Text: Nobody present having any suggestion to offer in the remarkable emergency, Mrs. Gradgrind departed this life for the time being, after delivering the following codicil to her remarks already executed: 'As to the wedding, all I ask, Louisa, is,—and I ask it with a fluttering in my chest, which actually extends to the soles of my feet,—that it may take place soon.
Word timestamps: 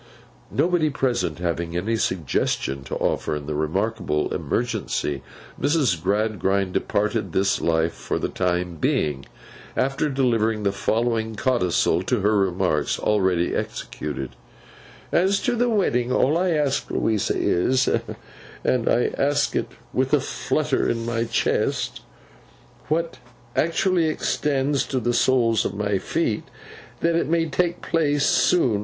Nobody 0.49 0.89
present 0.89 1.37
having 1.37 1.77
any 1.77 1.95
suggestion 1.95 2.83
to 2.85 2.95
offer 2.95 3.35
in 3.35 3.45
the 3.45 3.53
remarkable 3.53 4.33
emergency, 4.33 5.21
Mrs. 5.61 6.01
Gradgrind 6.01 6.73
departed 6.73 7.33
this 7.33 7.61
life 7.61 7.93
for 7.93 8.17
the 8.17 8.27
time 8.27 8.77
being, 8.81 9.27
after 9.77 10.09
delivering 10.09 10.63
the 10.63 10.71
following 10.71 11.35
codicil 11.35 12.01
to 12.01 12.21
her 12.21 12.35
remarks 12.35 12.97
already 12.97 13.53
executed: 13.53 14.31
'As 15.11 15.39
to 15.41 15.55
the 15.55 15.69
wedding, 15.69 16.11
all 16.11 16.35
I 16.35 16.49
ask, 16.49 16.89
Louisa, 16.89 17.37
is,—and 17.37 18.89
I 18.89 19.11
ask 19.19 19.55
it 19.55 19.69
with 19.93 20.15
a 20.15 20.19
fluttering 20.19 20.97
in 21.01 21.05
my 21.05 21.25
chest, 21.25 22.01
which 22.87 23.17
actually 23.55 24.07
extends 24.07 24.83
to 24.85 24.99
the 24.99 25.13
soles 25.13 25.63
of 25.63 25.75
my 25.75 25.99
feet,—that 25.99 27.15
it 27.15 27.27
may 27.29 27.45
take 27.45 27.83
place 27.83 28.25
soon. 28.25 28.79